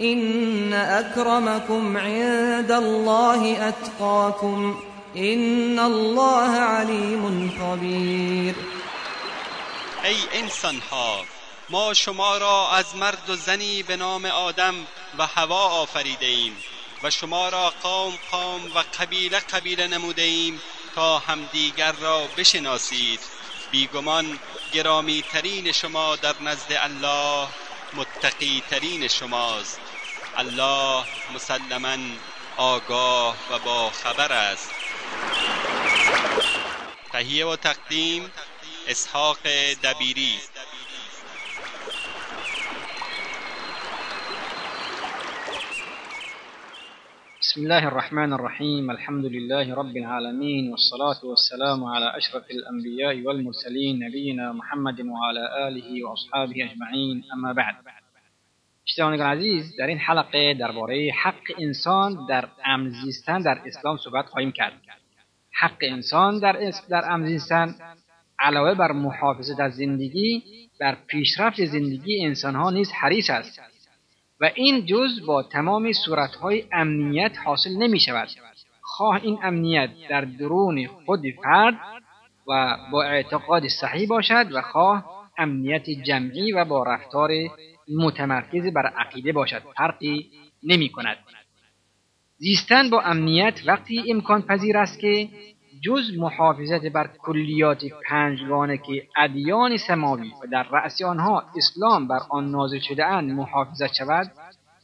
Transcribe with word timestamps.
إن 0.00 0.72
أكرمكم 0.72 1.96
عند 1.96 2.70
الله 2.70 3.68
أتقاكم 3.68 4.82
إن 5.16 5.78
الله 5.78 6.50
عليم 6.50 7.50
خبير. 7.60 8.54
ای 10.04 10.16
انسان 10.32 10.80
ها 10.90 11.24
ما 11.70 11.94
شما 11.94 12.38
را 12.38 12.70
از 12.70 12.96
مرد 12.96 13.30
و 13.30 13.36
زنی 13.36 13.82
به 13.82 13.96
نام 13.96 14.24
آدم 14.24 14.74
و 15.18 15.26
هوا 15.26 15.68
آفریده 15.68 16.26
ایم 16.26 16.56
و 17.02 17.10
شما 17.10 17.48
را 17.48 17.72
قوم 17.82 18.12
قوم 18.30 18.60
و 18.74 18.84
قبیله 19.00 19.38
قبیله 19.38 19.86
نموده 19.86 20.22
ایم 20.22 20.60
تا 20.94 21.18
همدیگر 21.18 21.92
را 21.92 22.26
بشناسید. 22.36 23.20
بیگمان 23.70 24.38
گرامی 24.72 25.24
ترین 25.32 25.72
شما 25.72 26.16
در 26.16 26.34
نزد 26.40 26.72
الله 26.72 27.48
متقی 27.94 28.62
ترین 28.70 29.08
شماست. 29.08 29.80
الله 30.36 31.04
مسلما 31.34 31.96
آگاه 32.56 33.36
و 33.50 33.58
با 33.58 33.90
خبر 33.90 34.32
است. 34.32 34.70
تهیه 37.12 37.46
و 37.46 37.56
تقدیم 37.56 38.32
اسحاق 38.88 39.38
دبیری. 39.82 40.40
بسم 47.56 47.64
الله 47.64 47.88
الرحمن 47.88 48.32
الرحيم. 48.32 48.90
الحمد 48.90 49.24
لله 49.24 49.74
رب 49.74 49.96
العالمين 49.96 50.70
والصلاة 50.70 51.24
والسلام 51.24 51.84
على 51.84 52.16
أشرف 52.16 52.44
الأنبياء 52.50 53.26
والمرسلين 53.26 53.98
نبينا 53.98 54.52
محمد 54.52 55.00
وعلى 55.00 55.68
آله 55.68 56.04
وأصحابه 56.04 56.54
أجمعين. 56.64 57.24
أما 57.34 57.52
بعد 57.52 57.74
شنوندگان 58.84 59.26
عزیز 59.26 59.76
در 59.78 59.86
این 59.86 59.98
حلقه 59.98 60.54
درباره 60.54 61.10
حق 61.22 61.42
انسان 61.58 62.26
در 62.28 62.48
امن 62.64 62.90
زیستن 62.90 63.42
در 63.42 63.58
اسلام 63.66 63.96
صحبت 63.96 64.26
خواهیم 64.26 64.52
کرد. 64.52 64.72
حق 65.52 65.78
انسان 65.82 66.38
در 66.38 66.72
در 66.90 67.12
امن 67.12 67.26
زیستن 67.26 67.74
علاوه 68.38 68.74
بر 68.74 68.92
محافظت 68.92 69.60
از 69.60 69.72
زندگی 69.74 70.42
بر 70.80 70.96
پیشرفت 71.06 71.64
زندگی 71.64 72.24
انسانها 72.24 72.70
نیز 72.70 72.92
حریص 72.92 73.30
است. 73.30 73.60
و 74.40 74.50
این 74.54 74.86
جز 74.86 75.26
با 75.26 75.42
تمام 75.42 75.92
صورتهای 75.92 76.64
امنیت 76.72 77.32
حاصل 77.44 77.70
نمی 77.70 78.00
شود 78.00 78.28
خواه 78.80 79.20
این 79.22 79.38
امنیت 79.42 79.90
در 80.08 80.20
درون 80.20 80.86
خود 80.86 81.22
فرد 81.44 81.74
و 82.48 82.76
با 82.92 83.02
اعتقاد 83.02 83.68
صحیح 83.68 84.08
باشد 84.08 84.46
و 84.52 84.62
خواه 84.62 85.26
امنیت 85.38 85.90
جمعی 85.90 86.52
و 86.52 86.64
با 86.64 86.82
رفتار 86.82 87.30
متمرکز 87.98 88.72
بر 88.72 88.86
عقیده 88.86 89.32
باشد. 89.32 89.62
فرقی 89.76 90.30
نمی 90.62 90.88
کند 90.88 91.16
زیستن 92.38 92.90
با 92.90 93.00
امنیت 93.00 93.60
وقتی 93.66 94.12
امکان 94.12 94.42
پذیر 94.42 94.78
است 94.78 95.00
که 95.00 95.28
جز 95.82 96.18
محافظت 96.18 96.86
بر 96.86 97.10
کلیات 97.18 97.84
پنجگانه 98.08 98.78
که 98.78 99.08
ادیان 99.16 99.76
سماوی 99.76 100.28
و 100.28 100.46
در 100.52 100.62
رأس 100.62 101.02
آنها 101.02 101.44
اسلام 101.56 102.08
بر 102.08 102.20
آن 102.30 102.50
نازل 102.50 102.78
شده 102.78 103.04
اند 103.06 103.30
محافظت 103.30 103.94
شود 103.94 104.30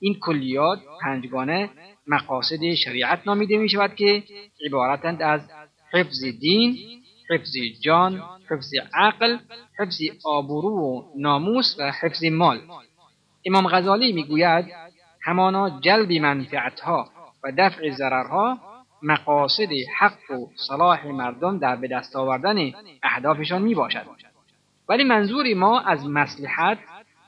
این 0.00 0.16
کلیات 0.20 0.78
پنجگانه 1.02 1.70
مقاصد 2.06 2.74
شریعت 2.84 3.20
نامیده 3.26 3.56
می 3.56 3.68
شود 3.68 3.94
که 3.94 4.22
عبارتند 4.66 5.22
از 5.22 5.40
حفظ 5.92 6.24
دین 6.24 6.76
حفظ 7.30 7.52
جان 7.80 8.22
حفظ 8.50 8.70
عقل 8.94 9.36
حفظ 9.78 9.98
آبرو 10.24 10.70
و 10.70 11.02
ناموس 11.16 11.76
و 11.78 11.92
حفظ 12.00 12.24
مال. 12.24 12.60
امام 13.46 13.68
غزالی 13.68 14.12
می‌گوید 14.12 14.66
همانا 15.22 15.80
جلب 15.80 16.12
منفعتها 16.12 17.10
و 17.44 17.52
دفع 17.58 17.90
ضررها 17.90 18.71
مقاصد 19.02 19.68
حق 19.98 20.30
و 20.30 20.46
صلاح 20.68 21.06
مردم 21.06 21.58
در 21.58 21.76
به 21.76 21.88
دست 21.88 22.16
آوردن 22.16 22.72
اهدافشان 23.02 23.62
می 23.62 23.74
باشد. 23.74 24.06
ولی 24.88 25.04
منظور 25.04 25.54
ما 25.54 25.80
از 25.80 26.06
مسلحت 26.06 26.78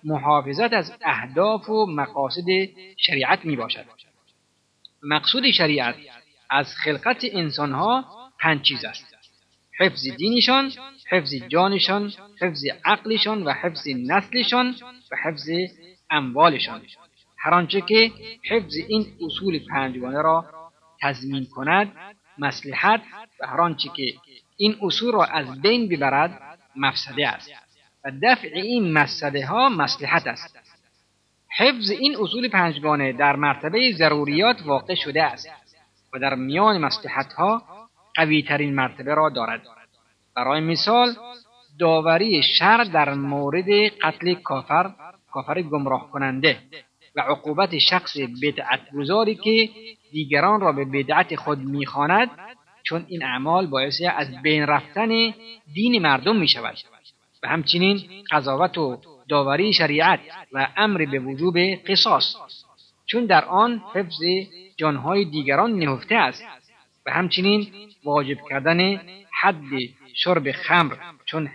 محافظت 0.05 0.73
از 0.73 0.93
اهداف 1.05 1.71
و 1.71 1.87
مقاصد 1.87 2.47
شریعت 2.97 3.45
می 3.45 3.57
باشد. 3.57 3.85
مقصود 5.03 5.51
شریعت 5.51 5.95
از 6.51 6.75
خلقت 6.85 7.25
انسانها 7.33 8.05
پنج 8.41 8.63
چیز 8.63 8.85
است. 8.85 9.15
حفظ 9.81 10.07
دینشان، 10.17 10.73
حفظ 11.11 11.35
جانشان، 11.35 12.13
حفظ 12.41 12.65
عقلشان 12.85 13.43
و 13.43 13.53
حفظ 13.53 13.89
نسلشان 13.89 14.75
و 15.13 15.17
حفظ 15.25 15.49
اموالشان. 16.11 16.83
هر 17.39 17.55
آنچه 17.55 17.81
که 17.81 18.11
حفظ 18.51 18.75
این 18.89 19.07
اصول 19.27 19.59
پنجگانه 19.71 20.23
را 20.23 20.45
تضمین 21.03 21.47
کند 21.47 21.93
مسلحت 22.39 23.03
و 23.41 23.47
هر 23.47 23.61
آنچه 23.61 23.89
که 23.97 24.15
این 24.57 24.77
اصول 24.83 25.13
را 25.13 25.25
از 25.25 25.63
بین 25.63 25.89
ببرد 25.89 26.59
مفسده 26.77 27.29
است 27.29 27.51
و 28.05 28.13
دفع 28.23 28.51
این 28.55 28.93
مفسده 28.93 29.47
ها 29.47 29.69
مسلحت 29.69 30.27
است. 30.27 30.59
حفظ 31.59 31.91
این 31.91 32.17
اصول 32.21 32.49
پنجگانه 32.49 33.13
در 33.13 33.37
مرتبه 33.37 33.93
ضروریات 33.93 34.57
واقع 34.67 34.95
شده 34.95 35.23
است 35.23 35.49
و 36.13 36.19
در 36.19 36.35
میان 36.35 36.79
مسلحت 36.79 37.33
ها 37.33 37.63
قوی 38.15 38.43
ترین 38.43 38.75
مرتبه 38.75 39.15
را 39.15 39.29
دارد. 39.29 39.63
برای 40.37 40.61
مثال 40.61 41.15
داوری 41.79 42.43
شر 42.59 42.85
در 42.85 43.15
مورد 43.15 43.69
قتل 44.03 44.35
کافر 44.35 44.91
کافر 45.33 45.63
گمراه 45.63 46.11
کننده 46.11 46.59
و 47.17 47.21
عقوبت 47.21 47.79
شخص 47.79 48.17
بدعت 48.43 48.81
گذاری 48.95 49.35
که 49.35 49.71
دیگران 50.15 50.61
را 50.61 50.73
به 50.73 50.85
بدعت 50.85 51.37
خود 51.37 51.59
می‌خواند 51.59 52.31
چون 52.83 53.05
این 53.09 53.25
اعمال 53.25 53.67
باعث 53.67 54.03
از 54.17 54.43
بین 54.43 54.67
رفتن 54.67 55.09
دین 55.75 56.03
مردم 56.03 56.37
می 56.37 56.49
شود 56.49 56.77
و 57.43 57.49
همچنین 57.49 58.01
قضاوت 58.31 58.79
و 58.79 58.99
داوری 59.29 59.73
شریعت 59.73 60.21
و 60.53 60.69
امر 60.77 61.05
به 61.05 61.19
وجوب 61.19 61.59
قصاص 61.59 62.37
چون 63.07 63.27
در 63.27 63.45
آن 63.45 63.83
حفظ 63.95 64.23
جانهای 64.77 65.25
دیگران 65.25 65.79
نهفته 65.79 66.15
است. 66.15 66.45
و 67.07 67.11
همچنین 67.11 67.73
واجب 68.05 68.37
کردن 68.51 69.01
حد 69.41 69.71
شرب 70.15 70.53
خمر 70.53 70.95
چون 71.25 71.51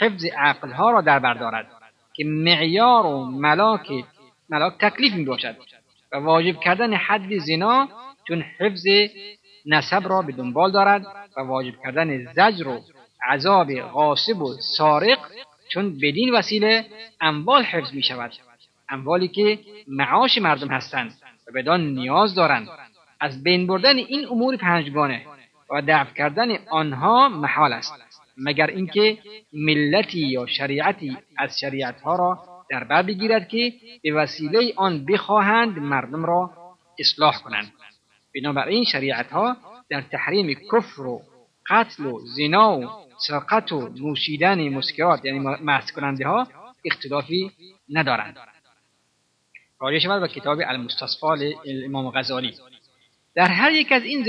حفظ 0.00 0.24
عقلها 0.24 0.90
را 0.90 1.00
در 1.00 1.18
بر 1.18 1.34
دارد 1.34 1.66
که 2.14 2.24
معیار 2.24 3.06
و 3.06 3.24
ملاک 3.24 3.88
ملاک 4.48 4.72
تکلیف 4.78 5.12
می 5.12 5.24
باشد 5.24 5.56
و 6.12 6.16
واجب 6.16 6.60
کردن 6.60 6.94
حد 6.94 7.38
زنا 7.38 7.88
چون 8.28 8.44
حفظ 8.58 8.86
نسب 9.66 10.08
را 10.08 10.22
به 10.22 10.32
دنبال 10.32 10.72
دارد 10.72 11.06
و 11.36 11.40
واجب 11.40 11.74
کردن 11.84 12.32
زجر 12.32 12.68
و 12.68 12.80
عذاب 13.28 13.74
غاصب 13.80 14.42
و 14.42 14.54
سارق 14.76 15.18
چون 15.68 15.98
بدین 16.02 16.34
وسیله 16.34 16.86
اموال 17.20 17.62
حفظ 17.62 17.94
می 17.94 18.02
شود 18.02 18.32
اموالی 18.88 19.28
که 19.28 19.58
معاش 19.88 20.38
مردم 20.38 20.68
هستند 20.68 21.14
و 21.48 21.52
بدان 21.54 21.80
نیاز 21.80 22.34
دارند. 22.34 22.68
از 23.20 23.42
بین 23.42 23.66
بردن 23.66 23.96
این 23.96 24.26
امور 24.30 24.56
پنجگانه 24.56 25.26
و 25.70 25.82
دفع 25.88 26.14
کردن 26.14 26.56
آنها 26.70 27.28
محال 27.28 27.72
است. 27.72 27.94
مگر 28.36 28.66
اینکه 28.66 29.18
ملتی 29.52 30.18
یا 30.18 30.46
شریعتی 30.46 31.16
از 31.36 31.58
شریعتها 31.58 32.16
را 32.16 32.55
در 32.70 32.84
بر 32.84 33.02
بگیرد 33.02 33.48
که 33.48 33.72
به 34.02 34.14
وسیله 34.14 34.72
آن 34.76 35.04
بخواهند 35.04 35.78
مردم 35.78 36.24
را 36.24 36.50
اصلاح 36.98 37.42
کنند. 37.42 37.72
بنابراین 38.34 38.84
شریعت 38.84 39.30
ها 39.30 39.56
در 39.90 40.00
تحریم 40.00 40.54
کفر 40.72 41.02
و 41.02 41.22
قتل 41.70 42.06
و 42.06 42.20
زنا 42.36 42.78
و 42.78 42.90
سرقت 43.28 43.72
و 43.72 43.88
نوشیدن 43.88 44.68
مسکرات 44.68 45.24
یعنی 45.24 45.38
مست 45.38 45.90
کننده 45.92 46.26
ها 46.26 46.48
اختلافی 46.84 47.50
ندارند. 47.88 48.36
راجع 49.80 49.98
شود 49.98 50.20
به 50.20 50.28
کتاب 50.28 50.58
المستصفال 50.66 51.52
امام 51.84 52.10
غزالی. 52.10 52.54
در 53.34 53.48
هر 53.48 53.72
یک 53.72 53.92
از 53.92 54.02
این 54.02 54.24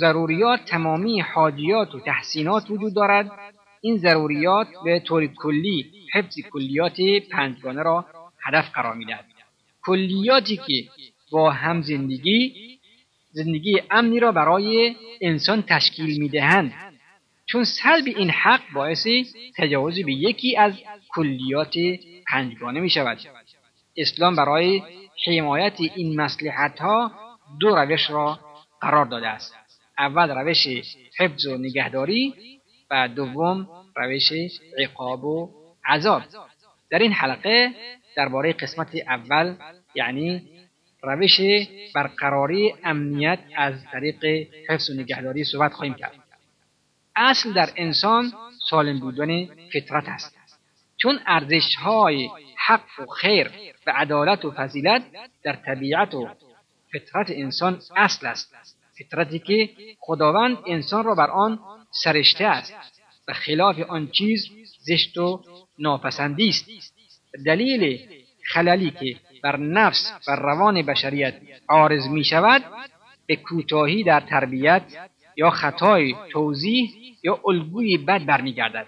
ضروریات 0.00 0.64
تمامی 0.64 1.20
حاجیات 1.20 1.94
و 1.94 2.00
تحسینات 2.00 2.70
وجود 2.70 2.94
دارد 2.94 3.30
این 3.80 3.96
ضروریات 3.96 4.68
به 4.84 5.00
طور 5.00 5.26
کلی 5.26 5.92
حفظ 6.14 6.34
کلیات 6.50 6.96
پنجگانه 7.30 7.82
را 7.82 8.06
هدف 8.44 8.70
قرار 8.74 8.94
می‌دهد. 8.94 9.24
کلیاتی 9.82 10.56
که 10.56 10.84
با 11.30 11.50
هم 11.50 11.82
زندگی 11.82 12.54
زندگی 13.30 13.80
امنی 13.90 14.20
را 14.20 14.32
برای 14.32 14.96
انسان 15.20 15.62
تشکیل 15.62 16.20
می‌دهند. 16.20 16.72
چون 17.46 17.64
سلب 17.64 18.06
این 18.06 18.30
حق 18.30 18.60
باعث 18.74 19.06
تجاوز 19.56 20.00
به 20.00 20.12
یکی 20.12 20.56
از 20.56 20.72
کلیات 21.08 21.74
پنجگانه 22.30 22.80
می 22.80 22.90
شود 22.90 23.18
اسلام 23.96 24.36
برای 24.36 24.82
حمایت 25.26 25.80
این 25.80 26.20
مسلحت 26.20 26.78
ها 26.78 27.12
دو 27.60 27.76
روش 27.76 28.10
را 28.10 28.40
قرار 28.80 29.04
داده 29.06 29.28
است. 29.28 29.54
اول 29.98 30.30
روش 30.30 30.66
حفظ 31.18 31.46
و 31.46 31.58
نگهداری 31.58 32.34
و 32.90 33.08
دوم 33.08 33.68
روش 33.96 34.32
عقاب 34.78 35.24
و 35.24 35.50
عذاب. 35.86 36.22
در 36.90 36.98
این 36.98 37.12
حلقه 37.12 37.70
درباره 38.16 38.52
قسمت 38.52 38.88
اول 39.08 39.54
یعنی 39.94 40.48
روش 41.02 41.40
برقراری 41.94 42.74
امنیت 42.84 43.38
از 43.56 43.74
طریق 43.92 44.24
حفظ 44.68 44.90
و 44.90 44.94
نگهداری 44.94 45.44
صحبت 45.44 45.72
خواهیم 45.72 45.94
کرد. 45.94 46.14
اصل 47.16 47.52
در 47.52 47.68
انسان 47.76 48.32
سالم 48.70 49.00
بودن 49.00 49.46
فطرت 49.46 50.08
است. 50.08 50.36
چون 50.96 51.18
ارزش 51.26 51.74
های 51.74 52.28
حق 52.56 53.00
و 53.00 53.06
خیر 53.06 53.50
و 53.86 53.92
عدالت 53.96 54.44
و 54.44 54.50
فضیلت 54.50 55.02
در 55.42 55.52
طبیعت 55.52 56.14
و 56.14 56.28
فطرت 56.92 57.30
انسان 57.30 57.80
اصل 57.96 58.26
است. 58.26 58.54
فطرتی 58.98 59.38
که 59.38 59.70
خداوند 60.00 60.58
انسان 60.66 61.04
را 61.04 61.14
بر 61.14 61.30
آن 61.30 61.58
سرشته 62.04 62.44
است 62.44 62.74
و 63.28 63.32
خلاف 63.32 63.80
آن 63.88 64.08
چیز 64.08 64.48
زشت 64.78 65.18
و 65.18 65.42
ناپسندی 65.78 66.48
است. 66.48 66.92
دلیل 67.46 68.08
خللی 68.52 68.90
که 68.90 69.16
بر 69.42 69.56
نفس 69.56 70.12
و 70.28 70.36
روان 70.36 70.82
بشریت 70.82 71.34
عارض 71.68 72.06
می 72.08 72.24
شود 72.24 72.64
به 73.26 73.36
کوتاهی 73.36 74.04
در 74.04 74.20
تربیت 74.20 74.82
یا 75.36 75.50
خطای 75.50 76.14
توضیح 76.30 76.90
یا 77.22 77.40
الگوی 77.46 77.98
بد 77.98 78.24
برمیگردد. 78.24 78.86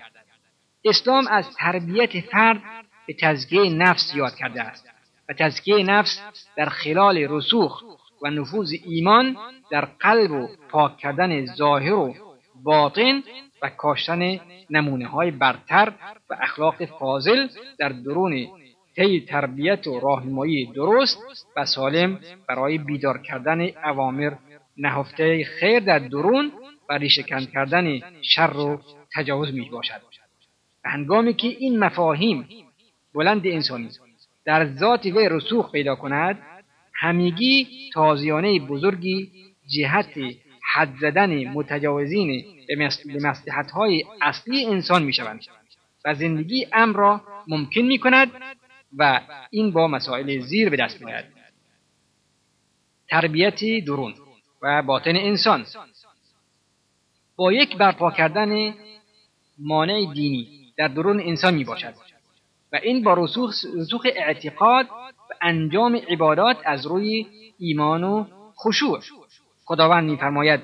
اسلام 0.84 1.26
از 1.26 1.44
تربیت 1.58 2.20
فرد 2.20 2.62
به 3.06 3.14
تزکیه 3.20 3.70
نفس 3.70 4.12
یاد 4.14 4.34
کرده 4.34 4.62
است 4.62 4.88
و 5.28 5.32
تزکیه 5.32 5.82
نفس 5.82 6.20
در 6.56 6.69
خلال 6.69 7.26
رسوخ 7.28 7.82
و 8.22 8.31
نفوذ 8.31 8.72
ایمان 8.84 9.37
در 9.70 9.84
قلب 9.84 10.31
و 10.31 10.49
پاک 10.70 10.96
کردن 10.96 11.46
ظاهر 11.46 11.93
و 11.93 12.14
باطن 12.62 13.22
و 13.62 13.70
کاشتن 13.70 14.40
نمونه 14.70 15.06
های 15.06 15.31
برتر 15.31 15.93
و 16.31 16.37
اخلاق 16.40 16.84
فاضل 16.84 17.49
در 17.78 17.88
درون 17.88 18.49
طی 18.96 19.20
تربیت 19.20 19.87
و 19.87 20.00
راهنمایی 20.00 20.66
درست 20.66 21.19
و 21.56 21.64
سالم 21.64 22.20
برای 22.49 22.78
بیدار 22.78 23.19
کردن 23.19 23.60
اوامر 23.84 24.32
نهفته 24.76 25.44
خیر 25.44 25.81
در 25.81 25.99
درون 25.99 26.52
و 26.88 26.99
ریشهکن 26.99 27.44
کردن 27.44 28.00
شر 28.22 28.56
و 28.56 28.81
تجاوز 29.14 29.54
می 29.54 29.69
باشد. 29.69 30.00
هنگامی 30.84 31.34
که 31.34 31.49
این 31.49 31.78
مفاهیم 31.78 32.49
بلند 33.14 33.46
انسانی 33.46 33.88
در 34.44 34.75
ذات 34.75 35.06
وی 35.06 35.28
رسوخ 35.28 35.72
پیدا 35.72 35.94
کند 35.94 36.38
همیگی 36.94 37.66
تازیانه 37.94 38.61
بزرگی 38.61 39.32
جهت 39.66 40.14
حد 40.78 40.94
زدن 41.00 41.44
متجاوزین 41.44 42.44
به 42.66 42.90
مسلحت 43.22 43.70
های 43.70 44.04
اصلی 44.20 44.66
انسان 44.66 45.02
می 45.02 45.12
شوند 45.12 45.40
و 46.04 46.14
زندگی 46.14 46.66
امر 46.72 46.96
را 46.96 47.20
ممکن 47.48 47.80
می 47.80 47.98
کند 47.98 48.30
و 48.98 49.20
این 49.50 49.70
با 49.70 49.88
مسائل 49.88 50.40
زیر 50.40 50.69
به 50.69 50.76
دست 50.76 51.02
می 51.02 51.12
تربیت 53.10 53.84
درون 53.86 54.14
و 54.62 54.82
باطن 54.82 55.16
انسان 55.16 55.66
با 57.36 57.52
یک 57.52 57.76
برپا 57.76 58.10
کردن 58.10 58.75
مانع 59.58 60.12
دینی 60.14 60.72
در 60.76 60.88
درون 60.88 61.20
انسان 61.20 61.54
می 61.54 61.64
باشد 61.64 61.94
و 62.72 62.76
این 62.82 63.04
با 63.04 63.14
رسوخ 63.14 64.06
اعتقاد 64.16 64.86
و 65.30 65.34
انجام 65.42 65.96
عبادات 65.96 66.56
از 66.64 66.86
روی 66.86 67.26
ایمان 67.58 68.04
و 68.04 68.25
خشوع. 68.64 69.00
خداوند 69.69 70.11
میفرماید 70.11 70.61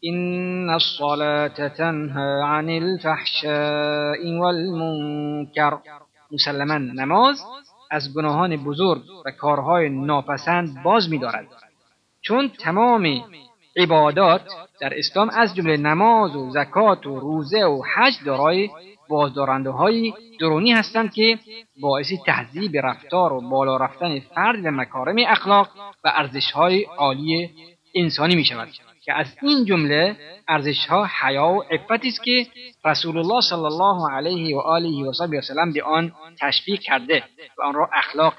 این 0.00 0.70
الصلاة 0.70 1.68
تنها 1.68 2.44
عن 2.44 2.68
الفحشاء 2.70 4.38
والمنکر. 4.40 5.78
مسلما 6.32 6.78
نماز 6.78 7.42
از 7.90 8.14
گناهان 8.14 8.56
بزرگ 8.56 9.02
و 9.26 9.30
کارهای 9.30 9.88
ناپسند 9.88 10.82
باز 10.84 11.10
می‌دارد. 11.10 11.46
چون 12.22 12.48
تمام 12.48 13.06
عبادات 13.76 14.42
در 14.80 14.98
اسلام 14.98 15.30
از 15.32 15.54
جمله 15.54 15.76
نماز 15.76 16.36
و 16.36 16.50
زکات 16.50 17.06
و 17.06 17.20
روزه 17.20 17.64
و 17.64 17.82
حج 17.94 18.14
دارای 18.26 18.70
بازدارنده 19.08 19.70
های 19.70 20.12
درونی 20.40 20.72
هستند 20.72 21.12
که 21.12 21.38
باعث 21.80 22.12
تهذیب 22.26 22.76
رفتار 22.76 23.32
و 23.32 23.40
بالا 23.40 23.76
رفتن 23.76 24.20
فرد 24.20 24.64
و 24.64 24.70
مکارم 24.70 25.16
اخلاق 25.28 25.68
و 26.04 26.12
ارزش 26.14 26.52
های 26.52 26.84
عالی 26.98 27.50
انسانی 27.94 28.36
می 28.36 28.44
شود 28.44 28.68
که 29.04 29.12
از 29.12 29.26
این 29.42 29.64
جمله 29.64 30.16
ارزش 30.48 30.86
ها 30.86 31.08
حیا 31.20 31.46
و 31.48 31.62
عفتی 31.62 32.08
است 32.08 32.22
که 32.22 32.46
رسول 32.84 33.18
الله 33.18 33.40
صلی 33.40 33.64
الله 33.64 34.10
علیه 34.12 34.56
و 34.56 34.58
آله 34.58 34.88
و 34.88 35.36
وسلم 35.38 35.72
به 35.72 35.82
آن 35.82 36.12
تشویق 36.40 36.80
کرده 36.80 37.24
و 37.58 37.62
آن 37.62 37.74
را 37.74 37.90
اخلاق 37.94 38.34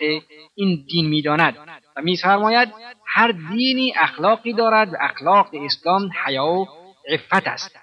این 0.56 0.86
دین 0.88 1.10
می‌داند 1.10 1.58
و 1.96 2.02
میفرماید 2.02 2.70
هر 3.06 3.32
دینی 3.32 3.94
اخلاقی 3.98 4.54
دارد 4.54 4.94
و 4.94 4.98
اخلاق 5.00 5.50
اسلام 5.54 6.10
حیا 6.26 6.46
و 6.46 6.68
عفت 7.10 7.48
است. 7.48 7.78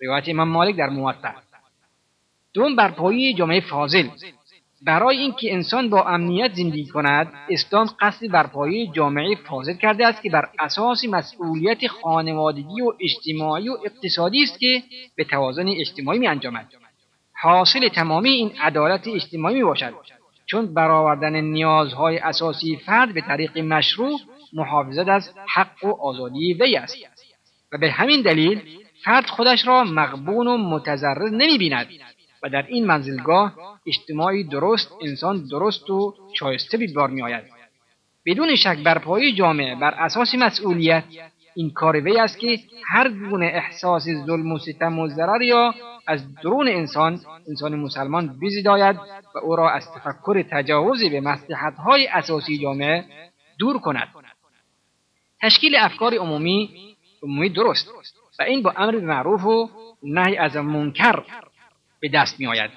روایت 0.00 0.28
امام 0.28 0.48
مالک 0.48 0.76
در 0.76 0.88
موطا 0.88 1.34
دوم 2.54 2.76
بر 2.76 2.90
پایه 2.90 3.34
جامعه 3.34 3.60
فاضل. 3.60 4.08
برای 4.82 5.16
اینکه 5.16 5.52
انسان 5.52 5.90
با 5.90 6.04
امنیت 6.04 6.52
زندگی 6.54 6.86
کند 6.86 7.32
اسلام 7.50 7.90
قصد 8.00 8.30
بر 8.30 8.46
پایه 8.46 8.86
جامعه 8.86 9.34
فاضل 9.34 9.74
کرده 9.74 10.06
است 10.06 10.22
که 10.22 10.30
بر 10.30 10.48
اساس 10.58 11.04
مسئولیت 11.04 11.86
خانوادگی 11.86 12.80
و 12.82 12.92
اجتماعی 13.00 13.68
و 13.68 13.76
اقتصادی 13.84 14.42
است 14.42 14.60
که 14.60 14.82
به 15.16 15.24
توازن 15.24 15.68
اجتماعی 15.68 16.18
می 16.18 16.26
انجامد. 16.26 16.66
حاصل 17.42 17.88
تمامی 17.88 18.30
این 18.30 18.52
عدالت 18.60 19.08
اجتماعی 19.08 19.54
می 19.54 19.64
باشد. 19.64 19.94
چون 20.46 20.74
برآوردن 20.74 21.40
نیازهای 21.40 22.18
اساسی 22.18 22.76
فرد 22.76 23.14
به 23.14 23.20
طریق 23.20 23.58
مشروع 23.58 24.20
محافظت 24.52 25.08
از 25.08 25.30
حق 25.54 25.84
و 25.84 26.02
آزادی 26.02 26.54
وی 26.54 26.76
است. 26.76 26.96
و 27.72 27.78
به 27.78 27.90
همین 27.90 28.22
دلیل 28.22 28.62
فرد 29.04 29.26
خودش 29.26 29.66
را 29.66 29.84
مغبون 29.84 30.46
و 30.46 30.56
متضرر 30.56 31.28
نمی 31.28 31.58
بیند. 31.58 31.86
و 32.42 32.48
در 32.48 32.66
این 32.68 32.86
منزلگاه 32.86 33.54
اجتماعی 33.86 34.44
درست 34.44 34.92
انسان 35.02 35.46
درست 35.50 35.90
و 35.90 36.14
شایسته 36.38 36.78
به 36.78 36.92
بار 36.94 37.10
می 37.10 37.22
آید. 37.22 37.44
بدون 38.26 38.56
شک 38.56 38.78
بر 38.84 38.98
پای 38.98 39.32
جامعه 39.32 39.74
بر 39.74 39.94
اساس 39.94 40.34
مسئولیت 40.34 41.04
این 41.54 41.70
کار 41.70 42.00
وی 42.00 42.18
است 42.18 42.38
که 42.38 42.58
هر 42.86 43.08
گونه 43.08 43.46
احساس 43.46 44.04
ظلم 44.26 44.52
و 44.52 44.58
ستم 44.58 44.98
و 44.98 45.08
ضرر 45.08 45.42
یا 45.42 45.74
از 46.06 46.34
درون 46.34 46.68
انسان 46.68 47.20
انسان 47.48 47.74
مسلمان 47.74 48.38
بزیداید 48.42 48.96
و 49.34 49.38
او 49.38 49.56
را 49.56 49.70
از 49.70 49.92
تفکر 49.92 50.42
تجاوز 50.42 51.04
به 51.04 51.38
های 51.84 52.06
اساسی 52.06 52.58
جامعه 52.58 53.04
دور 53.58 53.78
کند 53.78 54.08
تشکیل 55.42 55.76
افکار 55.76 56.14
عمومی 56.14 56.70
عمومی 57.22 57.48
درست 57.48 57.88
و 58.38 58.42
این 58.42 58.62
با 58.62 58.72
امر 58.76 58.96
معروف 59.00 59.44
و 59.44 59.70
نهی 60.02 60.36
از 60.36 60.56
منکر 60.56 61.22
به 62.00 62.08
دست 62.14 62.40
می 62.40 62.46
آید 62.46 62.70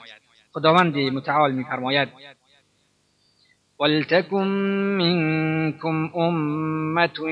خداوند 0.54 0.96
متعال 0.98 1.52
می 1.52 1.64
فرماید 1.64 2.10
ولتكن 3.80 4.48
منكم 4.98 6.12
أمة 6.18 7.30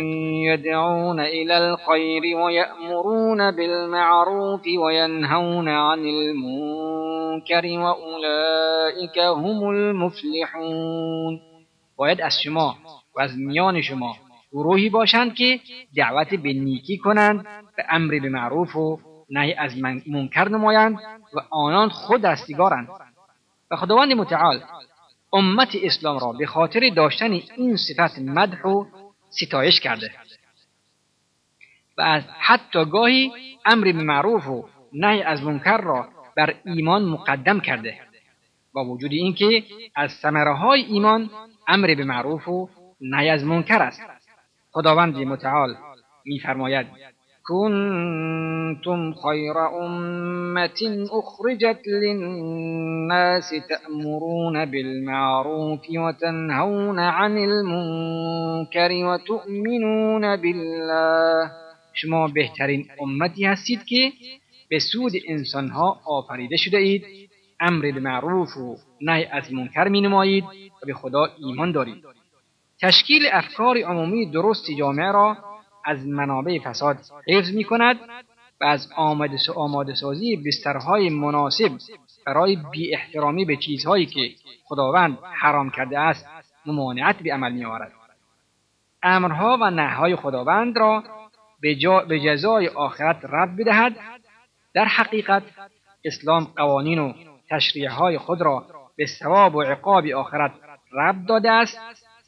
يدعون 0.48 1.20
إلى 1.20 1.58
الخير 1.58 2.38
ويأمرون 2.38 3.52
بالمعروف 3.52 4.62
وينهون 4.86 5.68
عن 5.68 6.00
المنكر 6.00 7.66
وأولئك 7.66 9.18
هم 9.20 9.70
المفلحون. 9.70 11.40
باید 11.98 12.22
از 12.22 12.34
شما 12.44 12.76
و 13.16 13.22
از 13.22 13.38
میان 13.38 13.82
شما 13.82 14.16
گروهی 14.52 14.90
باشند 14.90 15.34
که 15.34 15.60
دعوت 15.98 16.30
به 16.36 16.54
نیکی 16.54 16.98
کنند 16.98 17.46
به 17.78 17.84
أمر 17.96 18.20
به 18.20 18.30
معروف 18.30 18.76
و 18.76 19.00
نهی 19.32 19.54
از 19.54 19.78
منکر 20.08 20.50
نمایند 20.50 20.96
و 21.34 21.40
آنان 21.50 21.90
خود 21.90 22.22
دستیگارند. 22.22 22.88
و 23.72 23.76
خداوند 23.76 24.14
متعال 24.14 24.64
امت 25.34 25.76
اسلام 25.84 26.20
را 26.20 26.32
به 26.32 26.46
خاطر 26.46 26.90
داشتن 26.96 27.32
این 27.32 27.78
صفت 27.78 28.20
مدح 28.20 28.62
و 28.62 28.86
ستایش 29.30 29.80
کرده. 29.80 30.12
و 31.98 32.02
از 32.02 32.24
حتی 32.40 32.86
گاهی 32.86 33.32
امر 33.66 33.84
به 33.84 34.04
معروف 34.04 34.48
و 34.48 34.70
نهی 34.94 35.22
از 35.22 35.44
منکر 35.44 35.78
را 35.78 36.10
بر 36.38 36.56
ایمان 36.66 37.06
مقدم 37.06 37.60
کرده. 37.60 38.00
با 38.74 38.86
وجود 38.86 39.12
اینکه 39.12 39.64
از 39.96 40.12
ثمره 40.12 40.54
های 40.54 40.82
ایمان 40.82 41.30
امر 41.68 41.96
به 41.96 42.04
معروف 42.04 42.48
و 42.48 42.70
نهی 43.02 43.30
از 43.30 43.44
منکر 43.44 43.82
است. 43.82 44.02
خداوند 44.72 45.16
متعال 45.16 45.76
میفرماید 46.26 46.88
كنتم 47.48 49.14
خير 49.14 49.86
أمة 49.86 51.08
أخرجت 51.12 51.88
للناس 51.88 53.50
تأمرون 53.70 54.66
بالمعروف 54.66 55.80
وتنهون 55.90 57.00
عن 57.00 57.38
المنكر 57.38 58.92
وتؤمنون 58.92 60.36
بالله. 60.36 61.52
شما 61.94 62.28
بهترین 62.28 62.86
امتی 63.02 63.46
هستید 63.46 63.84
که 63.86 64.12
به 64.70 64.80
سود 64.80 65.12
انسانها 65.28 66.00
آفریده 66.06 66.58
شده 66.58 66.78
اید. 66.78 67.04
امر 67.60 67.92
به 67.92 68.00
معروف 68.00 68.58
و 68.58 68.76
نهی 69.02 69.26
از 69.26 69.54
منکر 69.54 69.88
می 69.88 70.02
نمایید 70.02 70.44
و 70.84 70.86
به 70.86 70.94
خدا 70.94 71.30
ایمان 71.46 71.72
دارید. 71.72 72.04
تشکیل 72.82 73.22
افکار 73.32 73.78
عمومی 73.78 74.32
درست 74.32 74.66
جامعه 74.80 75.12
را 75.12 75.38
از 75.86 76.08
منابع 76.08 76.60
فساد 76.60 76.98
حفظ 77.28 77.56
می 77.56 77.64
کند 77.64 78.00
و 78.62 78.66
از 78.66 78.90
آماده, 78.96 79.38
آماده 79.56 79.96
سازی 79.96 80.36
بسترهای 80.36 81.10
مناسب 81.10 81.72
برای 82.26 82.58
بی 82.72 82.96
احترامی 82.96 83.46
به 83.46 83.56
چیزهایی 83.56 84.06
که 84.06 84.30
خداوند 84.64 85.18
حرام 85.42 85.70
کرده 85.70 86.00
است 86.00 86.26
ممانعت 86.66 87.16
به 87.18 87.34
عمل 87.34 87.52
می 87.52 87.66
آورد. 87.66 87.92
امرها 89.04 89.58
و 89.62 89.70
نههای 89.70 90.16
خداوند 90.16 90.78
را 90.78 91.04
به, 91.62 91.76
به 92.08 92.20
جزای 92.20 92.68
آخرت 92.68 93.18
رد 93.24 93.56
بدهد 93.56 93.96
در 94.74 94.86
حقیقت 94.86 95.44
اسلام 96.06 96.44
قوانین 96.44 97.00
و 97.00 97.14
تشریح 97.50 97.92
های 97.92 98.18
خود 98.18 98.42
را 98.42 98.66
به 98.96 99.06
ثواب 99.06 99.56
و 99.56 99.62
عقاب 99.62 100.08
آخرت 100.08 100.52
رب 100.94 101.26
داده 101.26 101.52
است 101.52 101.80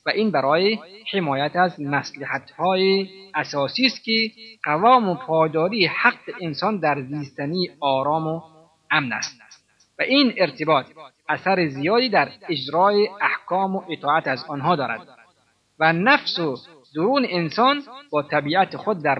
و 0.06 0.10
این 0.10 0.32
برای 0.32 0.80
حمایت 1.14 1.56
از 1.56 1.82
مسلحت 1.82 2.52
های 2.52 3.10
اساسی 3.36 3.86
است 3.86 4.04
که 4.04 4.32
قوام 4.64 5.10
و 5.10 5.16
پاداری 5.16 5.86
حق 5.86 6.30
انسان 6.42 6.80
در 6.80 7.02
زیستنی 7.02 7.70
آرام 7.80 8.28
و 8.28 8.42
امن 8.92 9.14
است. 9.14 9.40
و 10.00 10.04
این 10.04 10.34
ارتباط 10.38 10.86
اثر 11.30 11.68
زیادی 11.68 12.10
در 12.10 12.30
اجرای 12.50 13.10
احکام 13.22 13.76
و 13.76 13.84
اطاعت 13.90 14.28
از 14.28 14.46
آنها 14.48 14.76
دارد. 14.76 15.08
و 15.80 15.94
نفس 15.94 16.40
و 16.40 16.58
درون 16.96 17.26
انسان 17.30 17.84
با 18.12 18.24
طبیعت 18.24 18.78
خود 18.78 19.04
در 19.04 19.20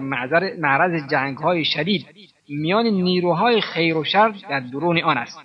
معرض 0.58 1.10
جنگ 1.10 1.38
های 1.38 1.64
شدید 1.64 2.06
میان 2.48 2.86
نیروهای 2.86 3.60
خیر 3.60 3.96
و 3.96 4.04
شر 4.04 4.34
در 4.50 4.60
درون 4.60 5.02
آن 5.02 5.18
است. 5.18 5.38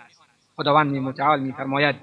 خداوند 0.56 0.96
متعال 0.96 1.40
میفرماید 1.40 1.96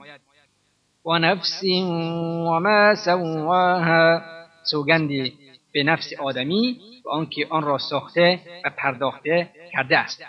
و 1.07 1.19
نفس 1.19 1.63
و 1.63 2.61
ما 2.61 2.95
سواها. 2.95 4.21
سوگندی 4.65 5.33
به 5.73 5.83
نفس 5.83 6.13
آدمی 6.13 6.81
و 7.05 7.09
آنکه 7.09 7.47
آن 7.51 7.63
را 7.63 7.79
ساخته 7.79 8.41
و 8.65 8.71
پرداخته 8.77 9.51
کرده 9.73 9.99
است. 9.99 10.23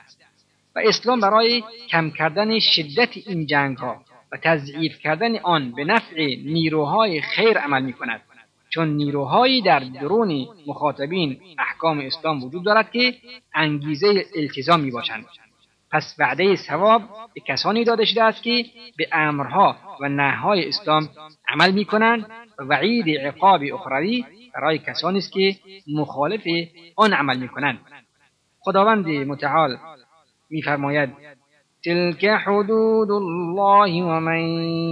و 0.75 0.79
اسلام 0.85 1.19
برای 1.19 1.63
کم 1.89 2.09
کردن 2.09 2.59
شدت 2.59 3.09
این 3.27 3.45
جنگ 3.45 3.77
ها 3.77 4.01
و 4.31 4.37
تضعیف 4.43 4.99
کردن 4.99 5.37
آن 5.37 5.71
به 5.71 5.83
نفع 5.83 6.35
نیروهای 6.45 7.21
خیر 7.21 7.57
عمل 7.57 7.81
می 7.81 7.93
کند 7.93 8.21
چون 8.69 8.89
نیروهایی 8.89 9.61
در 9.61 9.79
درون 9.79 10.47
مخاطبین 10.67 11.39
احکام 11.59 11.99
اسلام 11.99 12.43
وجود 12.43 12.65
دارد 12.65 12.91
که 12.91 13.15
انگیزه 13.55 14.25
التزام 14.35 14.79
می 14.79 14.91
باشند. 14.91 15.25
پس 15.91 16.15
وعده 16.19 16.55
ثواب 16.55 17.01
به 17.35 17.41
کسانی 17.47 17.83
داده 17.83 18.05
شده 18.05 18.23
است 18.23 18.43
که 18.43 18.65
به 18.97 19.07
امرها 19.11 19.75
و 20.01 20.09
نههای 20.09 20.67
اسلام 20.67 21.09
عمل 21.49 21.71
می 21.71 21.85
کنند 21.85 22.25
و 22.59 22.63
وعید 22.63 23.19
عقاب 23.19 23.61
اخروی 23.73 24.25
برای 24.55 24.79
کسانی 24.79 25.17
است 25.17 25.31
که 25.31 25.55
مخالف 25.95 26.41
آن 26.95 27.13
عمل 27.13 27.37
می 27.37 27.47
کنند 27.47 27.79
خداوند 28.59 29.07
متعال 29.07 29.77
میفرماید 30.49 31.09
تلك 31.87 32.35
حدود 32.35 33.11
الله 33.11 34.03
ومن 34.03 34.41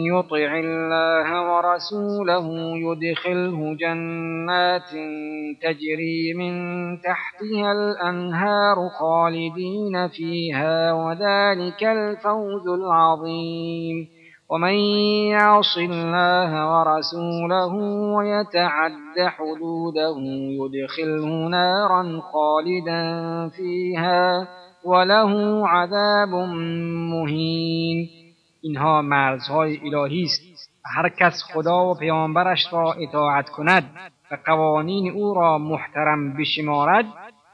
يطع 0.06 0.52
الله 0.60 1.28
ورسوله 1.52 2.48
يدخله 2.78 3.76
جنات 3.80 4.90
تجري 5.62 6.34
من 6.38 6.54
تحتها 7.02 7.72
الأنهار 7.72 8.76
خالدين 9.00 10.08
فيها 10.08 10.94
وذلك 10.94 11.84
الفوز 11.84 12.68
العظيم 12.68 14.08
ومن 14.50 14.76
يعص 15.36 15.78
الله 15.78 16.52
ورسوله 16.72 17.74
ويتعد 18.16 19.18
حدوده 19.20 20.16
يدخله 20.60 21.48
نارا 21.48 22.22
خالدا 22.34 23.02
فيها 23.50 24.48
وله 24.86 25.64
عذاب 25.68 26.30
مهین. 27.10 28.10
اینها 28.62 29.02
مرزهای 29.02 29.80
الهی 29.84 30.24
است. 30.24 30.42
و 30.86 30.88
هر 30.96 31.10
کس 31.10 31.44
خدا 31.54 31.92
و 31.92 31.96
پیامبرش 31.96 32.60
را 32.72 32.94
اطاعت 32.94 33.50
کند 33.50 33.84
و 34.32 34.38
قوانین 34.46 35.12
او 35.12 35.34
را 35.34 35.58
محترم 35.58 36.34
بشمارد 36.38 37.06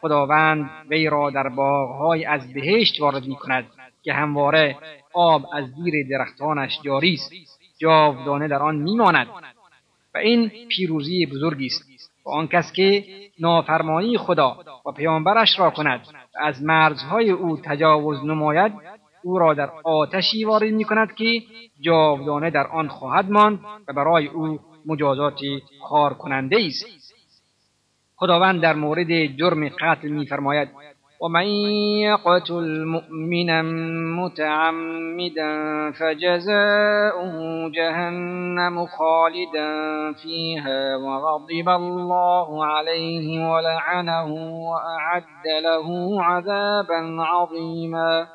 خداوند 0.01 0.69
وی 0.89 1.09
را 1.09 1.29
در 1.29 1.50
باغهای 1.50 2.25
از 2.25 2.53
بهشت 2.53 3.01
وارد 3.01 3.25
می 3.25 3.35
کند 3.35 3.65
که 4.03 4.13
همواره 4.13 4.77
آب 5.13 5.45
از 5.53 5.65
زیر 5.65 6.07
درختانش 6.09 6.79
جاری 6.83 7.13
است. 7.13 7.31
جاودانه 7.79 8.47
در 8.47 8.63
آن 8.63 8.75
میماند. 8.75 9.27
و 10.15 10.17
این 10.17 10.51
پیروزی 10.69 11.25
بزرگی 11.25 11.65
است. 11.65 11.90
و 12.25 12.30
آن 12.30 12.48
کس 12.48 12.72
که 12.74 13.04
نافرمانی 13.40 14.18
خدا 14.18 14.58
و 14.86 14.92
پیامبرش 14.92 15.60
را 15.60 15.70
کند 15.70 16.08
و 16.36 16.40
از 16.40 16.63
مرزهای 16.63 17.32
او 17.32 17.58
تجاوز 17.58 18.25
نماید 18.25 18.74
او 19.24 19.40
را 19.40 19.54
در 19.54 19.70
آتشی 19.84 20.46
وارد 20.46 20.74
می 20.74 20.84
کند 20.84 21.16
که 21.16 21.42
جاودانه 21.82 22.50
در 22.50 22.68
آن 22.68 22.88
خواهد 22.88 23.32
ماند 23.32 23.60
و 23.88 23.94
برای 23.94 24.28
او 24.28 24.60
مجازات 24.86 25.40
خار 25.82 26.13
کننده 26.13 26.58
است. 26.68 26.86
خداوند 28.16 28.62
در 28.62 28.74
مورد 28.74 29.38
جرم 29.38 29.70
قتل 29.70 30.08
میفرماید 30.10 30.70
ومن 31.22 31.46
يقتل 32.01 32.86
مؤمنا 32.86 33.62
متعمدا 34.22 35.51
فجزاؤه 35.92 37.70
جهنم 37.70 38.86
خالدا 38.86 39.70
فيها 40.13 40.96
وغضب 40.96 41.70
الله 41.70 42.66
عليه 42.66 43.51
ولعنه 43.51 44.34
وأعد 44.70 45.48
له 45.63 46.18
عذابا 46.24 47.24
عظيما. 47.24 48.28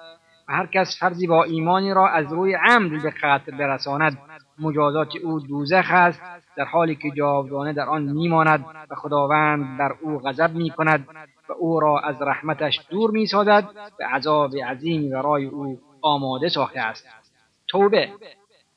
هر 0.49 0.67
کس 0.67 0.99
فردی 1.01 1.27
با 1.27 1.45
ایمانی 1.45 1.95
را 1.95 2.09
از 2.09 2.33
روی 2.33 2.55
عمد 2.55 3.03
به 3.03 3.11
قتل 3.11 3.57
برساند. 3.59 4.19
مجازات 4.59 5.17
او 5.25 5.41
دوزخ 5.41 5.87
است 5.91 6.23
در 6.57 6.65
حالی 6.65 6.95
که 6.95 7.11
جاودانه 7.11 7.73
در 7.73 7.89
آن 7.89 8.03
میماند 8.03 8.65
و 8.91 8.95
خداوند 8.95 9.79
بر 9.79 9.95
او 10.03 10.19
غضب 10.19 10.55
می 10.55 10.71
کند 10.71 11.09
و 11.49 11.53
او 11.53 11.81
را 11.81 11.99
از 11.99 12.23
رحمتش 12.23 12.81
دور 12.91 13.11
می 13.11 13.27
سازد 13.27 13.65
و 14.01 14.05
عذاب 14.13 14.57
عظیمی 14.57 15.09
برای 15.09 15.45
او 15.45 15.79
آماده 16.03 16.49
ساخته 16.49 16.81
است. 16.81 17.07
توبه. 17.69 18.09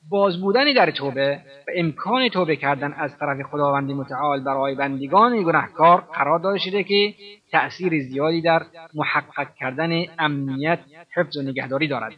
باز 0.09 0.41
بودنی 0.41 0.73
در 0.73 0.91
توبه 0.91 1.39
و 1.67 1.71
امکان 1.75 2.29
توبه 2.29 2.55
کردن 2.55 2.93
از 2.93 3.17
طرف 3.17 3.41
خداوند 3.41 3.91
متعال 3.91 4.43
برای 4.43 4.75
بندگان 4.75 5.43
گناهکار 5.43 6.01
قرار 6.01 6.39
داده 6.39 6.59
شده 6.59 6.83
که 6.83 7.13
تأثیر 7.51 8.03
زیادی 8.03 8.41
در 8.41 8.65
محقق 8.93 9.55
کردن 9.55 10.03
امنیت 10.19 10.79
حفظ 11.15 11.37
و 11.37 11.41
نگهداری 11.41 11.87
دارد. 11.87 12.13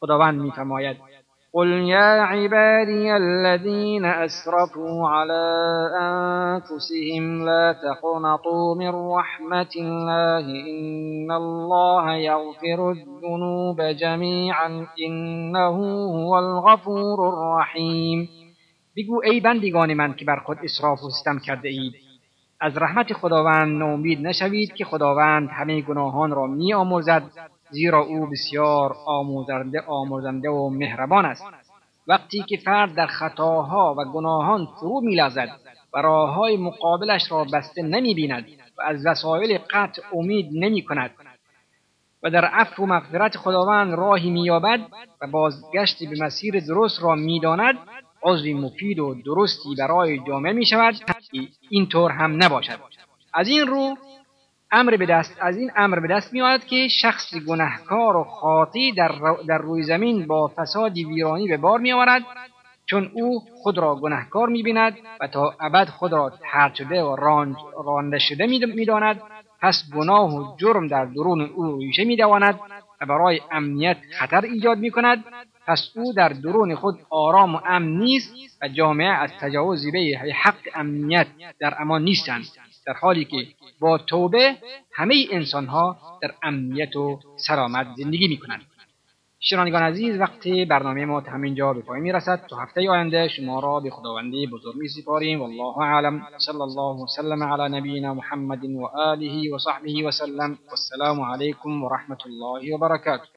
خداوند 0.00 0.40
میفرماید 0.40 0.96
قل 1.52 1.68
يا 1.68 2.22
عبادي 2.22 3.16
الذين 3.16 4.04
أسرفوا 4.04 5.08
على 5.08 5.42
أنفسهم 6.00 7.44
لا 7.44 7.72
تقنطوا 7.72 8.74
من 8.74 8.88
رحمة 9.18 9.70
الله 9.76 10.46
إن 10.46 11.30
الله 11.30 12.14
يغفر 12.14 12.90
الذنوب 12.90 13.82
جميعا 13.82 14.86
إنه 15.06 15.76
هو 16.10 16.34
الغفور 16.34 17.28
الرحيم۔ 17.28 18.28
بگو 18.96 19.22
ای 19.24 19.40
بندگان 19.40 19.94
من 19.94 20.14
که 20.14 20.24
بر 20.24 20.36
خود 20.36 20.58
اسراف 20.64 21.02
و 21.04 21.10
ستم 21.10 21.38
کرده 21.38 21.68
اید. 21.68 21.94
از 22.60 22.76
رحمت 22.76 23.12
خداوند 23.12 23.78
نومید 23.78 24.26
نشوید 24.26 24.72
که 24.72 24.84
خداوند 24.84 25.48
همه 25.52 25.80
گناهان 25.80 26.30
را 26.30 26.46
می 26.46 26.74
آمرزد 26.74 27.22
زیرا 27.70 28.00
او 28.00 28.26
بسیار 28.26 28.96
آموزنده 29.06 29.80
آموزنده 29.80 30.48
و 30.50 30.68
مهربان 30.68 31.24
است. 31.24 31.44
وقتی 32.06 32.42
که 32.48 32.56
فرد 32.56 32.94
در 32.94 33.06
خطاها 33.06 33.94
و 33.98 34.04
گناهان 34.04 34.66
فرو 34.80 35.00
میلغزد 35.00 35.48
و 35.94 35.98
راههای 36.02 36.56
مقابلش 36.56 37.32
را 37.32 37.44
بسته 37.44 37.82
نمی 37.82 38.14
بیند 38.14 38.46
و 38.78 38.82
از 38.82 39.06
وسایل 39.06 39.58
قطع 39.70 40.02
امید 40.12 40.50
نمی 40.52 40.84
کند 40.84 41.10
و 42.22 42.30
در 42.30 42.44
عفو 42.44 42.82
و 42.82 42.86
مغفرت 42.86 43.36
خداوند 43.36 43.94
راهی 43.94 44.30
مییابد 44.30 44.80
و 45.20 45.26
بازگشت 45.26 46.04
به 46.04 46.24
مسیر 46.24 46.60
درست 46.60 47.02
را 47.02 47.14
می‌داند 47.14 47.78
عضوی 48.22 48.54
مفید 48.54 48.98
و 48.98 49.14
درستی 49.14 49.74
برای 49.78 50.20
جامعه 50.28 50.52
می 50.52 50.66
شود 50.66 50.94
اینطور 51.70 52.10
هم 52.10 52.44
نباشد. 52.44 52.78
از 53.34 53.48
این 53.48 53.66
رو 53.66 53.96
امر 54.72 54.96
به 54.96 55.06
دست 55.06 55.36
از 55.40 55.56
این 55.56 55.70
امر 55.76 56.00
به 56.00 56.08
دست 56.08 56.32
میآید 56.32 56.64
که 56.64 56.88
شخص 56.88 57.34
گنهکار 57.48 58.16
و 58.16 58.24
خاطی 58.24 58.92
در, 58.92 59.12
در 59.48 59.58
روی 59.58 59.82
زمین 59.82 60.26
با 60.26 60.52
فساد 60.56 60.96
ویرانی 60.96 61.48
به 61.48 61.56
بار 61.56 61.78
میآورد 61.78 62.22
چون 62.86 63.10
او 63.14 63.40
خود 63.62 63.78
را 63.78 63.94
گنهکار 63.94 64.48
می‌بیند 64.48 64.96
و 65.20 65.26
تا 65.26 65.54
ابد 65.60 65.88
خود 65.88 66.12
را 66.12 66.32
ترد 66.52 66.74
شده 66.74 67.02
و 67.02 67.16
رانده 67.84 68.18
شده 68.18 68.46
می‌داند. 68.46 69.20
پس 69.60 69.84
گناه 69.94 70.34
و 70.34 70.56
جرم 70.56 70.86
در 70.86 71.04
درون 71.04 71.40
او 71.40 71.78
ریشه 71.78 72.04
میدواند 72.04 72.60
و 73.00 73.06
برای 73.06 73.40
امنیت 73.50 73.96
خطر 74.18 74.40
ایجاد 74.40 74.78
می‌کند. 74.78 75.24
پس 75.66 75.90
او 75.94 76.12
در 76.12 76.28
درون 76.28 76.74
خود 76.74 76.98
آرام 77.10 77.54
و 77.54 77.60
امن 77.66 77.88
نیست 77.88 78.32
و 78.62 78.68
جامعه 78.68 79.08
از 79.08 79.30
تجاوز 79.40 79.92
به 79.92 80.18
حق 80.42 80.68
امنیت 80.74 81.26
در 81.60 81.74
امان 81.78 82.02
نیستند. 82.02 82.44
در 82.86 82.92
حالی 82.92 83.24
که 83.24 83.36
با 83.80 83.98
توبه 83.98 84.56
همه 84.94 85.26
انسان 85.30 85.66
ها 85.66 85.96
در 86.22 86.34
امنیت 86.42 86.96
و 86.96 87.20
سلامت 87.36 87.86
زندگی 87.96 88.28
می 88.28 88.36
کنند. 88.36 88.62
شنوندگان 89.42 89.82
عزیز 89.82 90.20
وقت 90.20 90.48
برنامه 90.48 91.04
ما 91.04 91.20
تا 91.20 91.30
همینجا 91.30 91.72
به 91.72 91.80
پایان 91.80 92.02
می‌رسد. 92.02 92.46
تا 92.50 92.56
هفته 92.56 92.90
آینده 92.90 93.28
شما 93.28 93.60
را 93.60 93.80
به 93.80 93.90
خداوندی 93.90 94.46
بزرگ 94.46 94.76
می 94.76 94.88
سپاریم 94.88 95.40
والله 95.40 95.78
اعلم. 95.78 96.26
صلی 96.38 96.60
الله 96.60 97.02
وسلم 97.02 97.42
علی 97.42 97.76
نبینا 97.76 98.14
محمد 98.14 98.64
و 98.64 98.86
آله 98.86 99.54
و 99.54 99.58
صحبه 99.58 100.06
وسلم 100.06 100.58
والسلام 100.68 101.20
علیکم 101.20 101.82
و 101.82 101.88
رحمت 101.88 102.26
الله 102.26 102.74
و 102.74 102.78
برکاته. 102.78 103.28